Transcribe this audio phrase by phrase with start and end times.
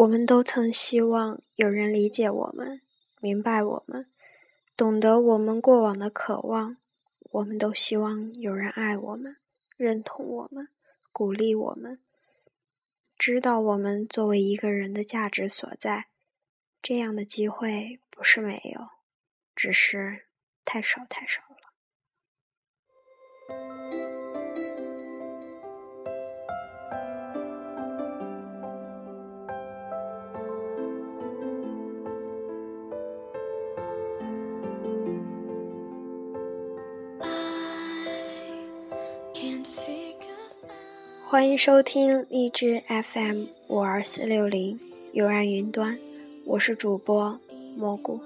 [0.00, 2.80] 我们都曾希望有人理解我们，
[3.20, 4.10] 明白我们，
[4.74, 6.78] 懂得我们过往的渴望。
[7.32, 9.36] 我们都希望有人爱我们，
[9.76, 10.68] 认同我们，
[11.12, 12.00] 鼓励我们，
[13.18, 16.06] 知道我们作为一个人的价值所在。
[16.80, 18.88] 这样的机会不是没有，
[19.54, 20.28] 只是
[20.64, 21.56] 太少太少了。
[41.30, 44.80] 欢迎收听荔枝 FM 五二四六零
[45.12, 45.96] 悠然云端，
[46.44, 47.38] 我是主播
[47.76, 48.20] 蘑菇。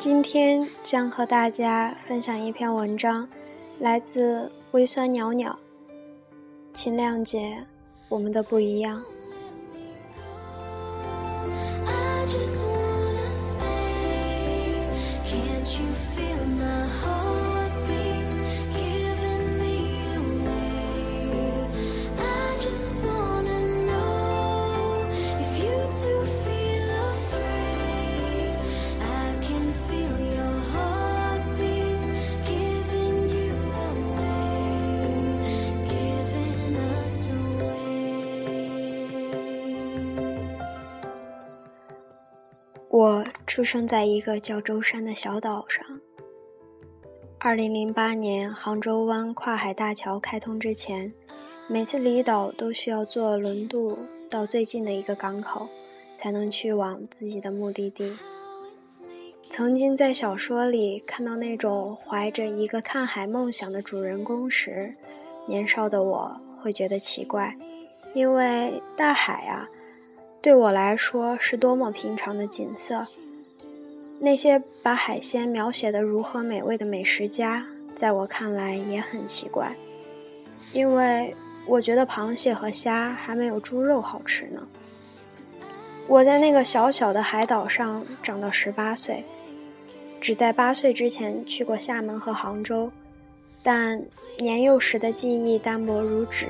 [0.00, 3.28] 今天将和大家分享一篇文章，
[3.80, 5.54] 来自微酸袅袅。
[6.72, 7.62] 请谅解
[8.08, 9.04] 我们的不一样。
[42.90, 46.00] 我出生在一个叫舟山的小岛上。
[47.38, 51.12] 二零零八年杭州湾跨海大桥开通之前，
[51.68, 53.96] 每次离岛都需要坐轮渡
[54.28, 55.68] 到最近的一个港口，
[56.18, 58.12] 才能去往自己的目的地。
[59.48, 64.92] 曾经在小说里看到那种怀着一个看海梦想的主人公时，
[65.46, 67.56] 年少的我会觉得奇怪，
[68.14, 69.68] 因为大海啊。
[70.42, 73.06] 对我来说是多么平常的景色。
[74.18, 79.74] 那些把海鲜描写的如何美味的美食家，在我看来也很奇怪，
[80.72, 81.34] 因为
[81.66, 84.66] 我觉得螃蟹和虾还没有猪肉好吃呢。
[86.06, 89.24] 我在那个小小的海岛上长到十八岁，
[90.20, 92.90] 只在八岁之前去过厦门和杭州，
[93.62, 94.02] 但
[94.38, 96.46] 年幼时的记忆单薄如纸。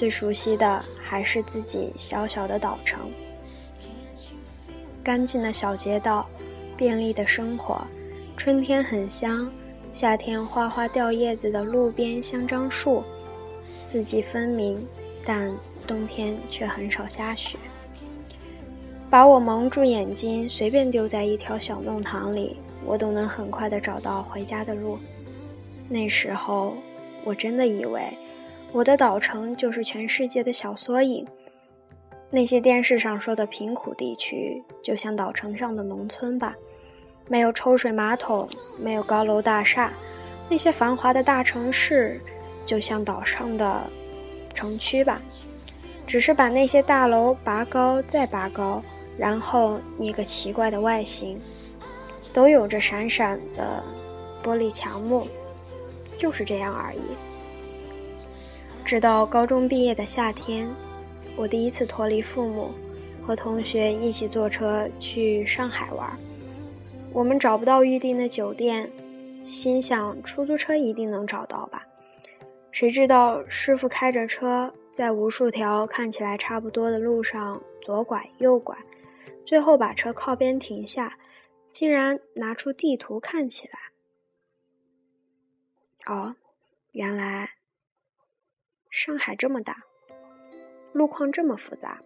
[0.00, 3.00] 最熟悉的还是自己小小的岛城，
[5.04, 6.26] 干净的小街道，
[6.74, 7.82] 便利的生活，
[8.34, 9.52] 春天很香，
[9.92, 13.04] 夏天哗哗掉叶子的路边香樟树，
[13.82, 14.82] 四季分明，
[15.22, 15.54] 但
[15.86, 17.58] 冬天却很少下雪。
[19.10, 22.56] 把我蒙住眼睛，随便丢在一条小弄堂里，
[22.86, 24.98] 我都能很快的找到回家的路。
[25.90, 26.72] 那时候，
[27.22, 28.02] 我真的以为。
[28.72, 31.26] 我的岛城就是全世界的小缩影。
[32.30, 36.54] 那些电视上说的贫苦地区，就像岛城上的农村吧，
[37.26, 38.48] 没有抽水马桶，
[38.78, 39.92] 没有高楼大厦。
[40.48, 42.20] 那些繁华的大城市，
[42.64, 43.80] 就像岛上的
[44.54, 45.20] 城区吧，
[46.06, 48.80] 只是把那些大楼拔高再拔高，
[49.18, 51.40] 然后捏个奇怪的外形，
[52.32, 53.82] 都有着闪闪的
[54.44, 55.26] 玻璃墙幕，
[56.16, 57.00] 就是这样而已。
[58.90, 60.68] 直到高中毕业的夏天，
[61.36, 62.72] 我第一次脱离父母，
[63.22, 66.10] 和同学一起坐车去上海玩。
[67.12, 68.90] 我们找不到预定的酒店，
[69.44, 71.86] 心想出租车一定能找到吧。
[72.72, 78.76] 谁知道师傅开着车在无数条看起来差不多的路上左拐右拐，
[79.46, 81.16] 最后把车靠边停下，
[81.72, 83.78] 竟然拿出地图看起来。
[86.12, 86.34] 哦，
[86.90, 87.50] 原来。
[88.90, 89.84] 上海这么大，
[90.92, 92.02] 路况这么复杂，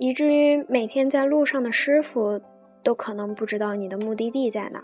[0.00, 2.40] 以至于每天在路上的师傅
[2.82, 4.82] 都可能不知道你的目的地在哪。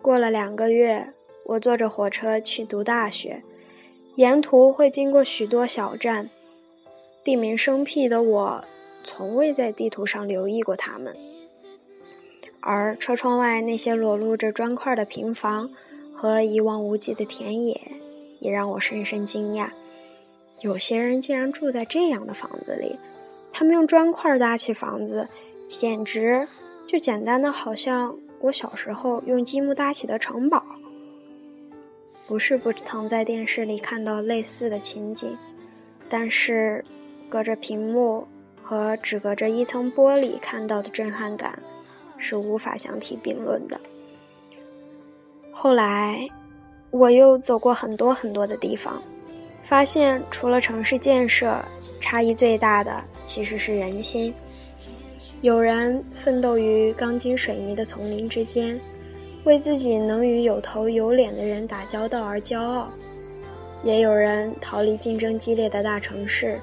[0.00, 1.12] 过了两个月，
[1.44, 3.42] 我坐着火车去读大学，
[4.16, 6.30] 沿途会经过许多小站，
[7.22, 8.64] 地名生僻的我
[9.04, 11.14] 从未在地图上留意过他们，
[12.60, 15.68] 而车窗外那些裸露着砖块的平房
[16.14, 17.78] 和一望无际的田野，
[18.40, 19.68] 也让我深深惊讶。
[20.64, 22.98] 有些人竟然住在这样的房子里，
[23.52, 25.28] 他们用砖块搭起房子，
[25.68, 26.48] 简直
[26.88, 30.64] 就简单的好像我小时候用积木搭起的城堡。
[32.26, 35.36] 不是不曾在电视里看到类似的情景，
[36.08, 36.82] 但是
[37.28, 38.26] 隔着屏幕
[38.62, 41.58] 和只隔着一层玻璃看到的震撼感
[42.16, 43.78] 是无法相提并论的。
[45.52, 46.26] 后来，
[46.90, 49.02] 我又走过很多很多的地方，
[49.66, 51.56] 发现除了城市建设，
[51.98, 54.32] 差异最大的其实是人心。
[55.40, 58.78] 有人奋斗于钢筋水泥的丛林之间，
[59.44, 62.86] 为自己能与有头有脸的人打交道而骄傲；
[63.82, 66.58] 也有人逃离竞争激烈的大城市，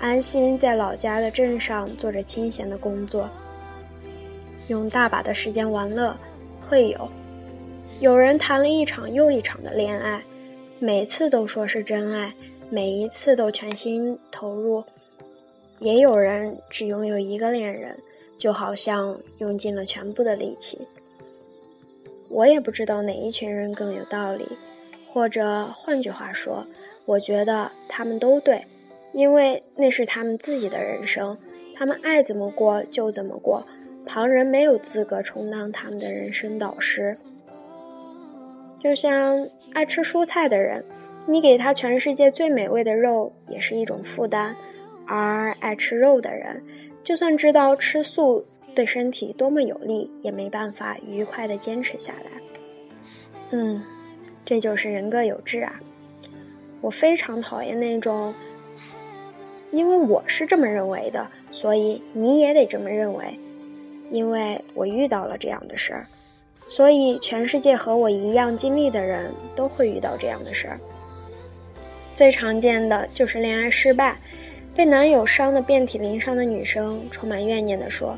[0.00, 3.28] 安心在老家的镇上做着清闲的工作，
[4.68, 6.16] 用大把的时间玩乐、
[6.68, 7.08] 会友。
[8.00, 10.20] 有人谈了一场又一场的恋爱，
[10.84, 12.34] 每次都说是真爱，
[12.68, 14.84] 每一次都全心投入；
[15.78, 17.98] 也有人只拥有一个恋人，
[18.36, 20.78] 就好像用尽了全部的力气。
[22.28, 24.46] 我也不知道哪一群人更有道理，
[25.10, 26.66] 或者换句话说，
[27.06, 28.62] 我觉得他们都对，
[29.14, 31.34] 因为那是他们自己的人生，
[31.74, 33.66] 他们爱怎么过就怎么过，
[34.04, 37.16] 旁人没有资格充当他们的人生导师。
[38.84, 40.84] 就像爱吃蔬菜的人，
[41.26, 44.54] 你给他全世界最美味的肉也是一种负担；
[45.06, 46.62] 而爱吃肉的人，
[47.02, 48.44] 就算知道吃素
[48.74, 52.30] 对身体多么有利，也没办法愉快的坚持下来。
[53.52, 53.82] 嗯，
[54.44, 55.80] 这就是人各有志啊！
[56.82, 58.34] 我非常讨厌那种，
[59.70, 63.34] 因为我是这么认为的，所以你也得这么认为，
[64.10, 66.06] 因为我遇到了这样的事儿。
[66.54, 70.76] 所以，全世界和我一样经历的人都会遇到这样的事儿。
[72.14, 74.16] 最常见的就是恋爱失败，
[74.74, 78.16] 被男友伤得遍体鳞伤的女生，充满怨念地说：“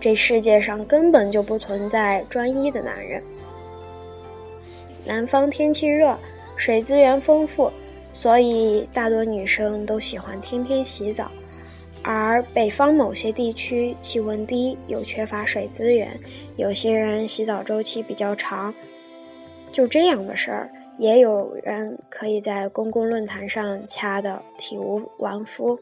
[0.00, 3.22] 这世界上根本就不存在专一的男人。”
[5.04, 6.16] 南方天气热，
[6.56, 7.70] 水资源丰富，
[8.14, 11.30] 所以大多女生都喜欢天天洗澡。
[12.02, 16.08] 而北方某些地区气温低，又缺乏水资源，
[16.56, 18.72] 有些人洗澡周期比较长。
[19.72, 25.78] 就这样的事儿，也有人可以在公共论坛上掐得体无完肤。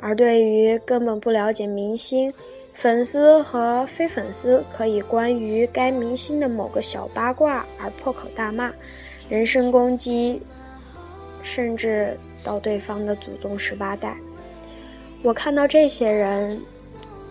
[0.00, 2.32] 而对于根本不了解明星，
[2.64, 8.72] 粉丝和非粉丝可以关于该明星的某个小八卦而破口大骂，
[9.28, 10.40] 人身攻击，
[11.42, 14.16] 甚至到对方的祖宗十八代。
[15.26, 16.62] 我看到这些人，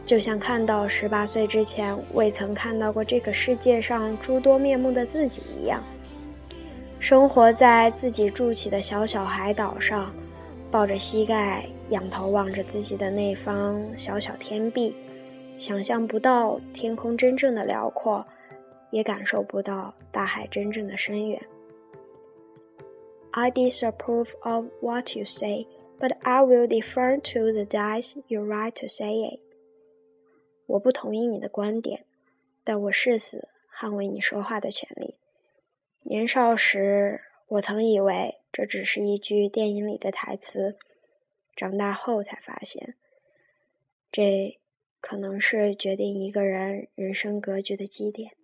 [0.06, 5.82] 就像看到十八岁之前未曾看到过这个世界上诸多面目的自己一样。
[7.00, 10.14] 生活在自己筑起的小小海岛上，
[10.70, 14.94] 抱着膝盖，仰头望着自己的那方小小天地，
[15.58, 18.26] 想象不到天空真正的辽阔，
[18.92, 21.42] 也感受不到大海真正的深远。
[23.32, 25.66] I disapprove of what you say.
[25.98, 29.40] But I will defer to the dice you right to say it。
[30.68, 32.06] 我不同意你的观点，
[32.64, 35.16] 但我誓死捍卫你说话的权利。
[36.02, 40.78] 年少时，我曾以为这只是一句电影里的台词，
[41.56, 42.96] 长大后才发现，
[44.12, 44.60] 这
[45.00, 48.35] 可能是决定一个人人生格局的基点。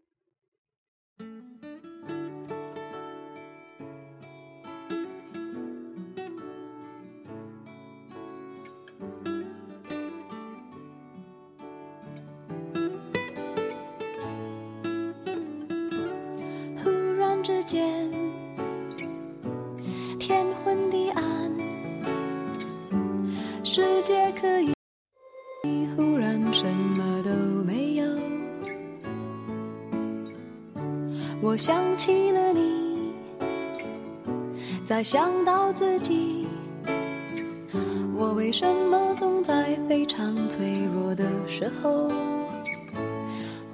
[24.41, 24.73] 可以
[25.95, 27.29] 忽然什么都
[27.63, 28.05] 没有，
[31.43, 33.13] 我想起了你，
[34.83, 36.47] 再想到自己，
[38.15, 42.09] 我为什么总在非常脆弱的时候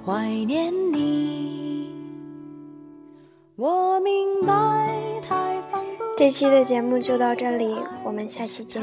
[0.04, 1.94] 怀念你？
[3.56, 8.82] 我明白，太放不这期的节目就到这里，我们下期见。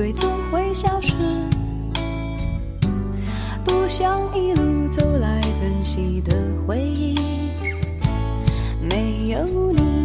[0.00, 1.12] 泪总会消失。
[3.62, 6.32] 不想一路走来珍惜的
[6.66, 7.18] 回忆
[8.80, 9.99] 没有你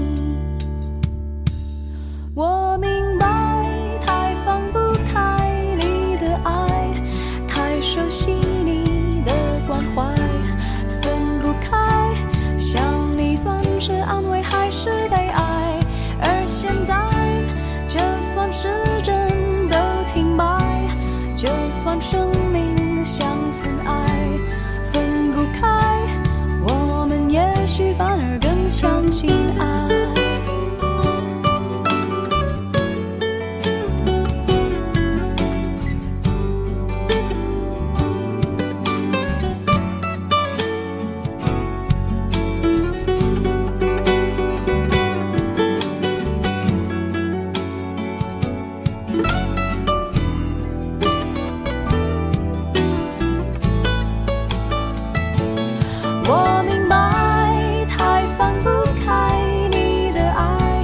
[56.27, 58.69] 我明白，太放不
[59.05, 59.39] 开
[59.69, 60.83] 你的爱，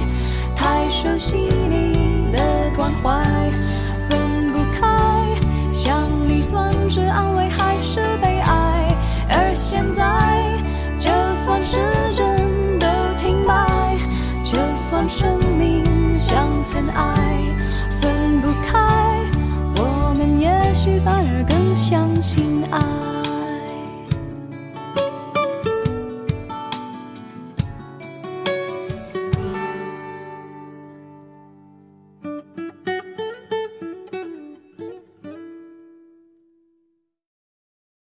[0.54, 2.38] 太熟悉你的
[2.76, 3.50] 关怀，
[4.08, 4.86] 分不开。
[5.72, 8.94] 想你算是安慰还是悲哀？
[9.30, 10.60] 而现在，
[10.96, 11.78] 就算时
[12.12, 12.86] 针都
[13.18, 13.66] 停摆，
[14.44, 15.84] 就算生命
[16.14, 17.14] 像尘埃，
[18.00, 18.78] 分不开，
[19.76, 23.01] 我们也许反而更相信爱。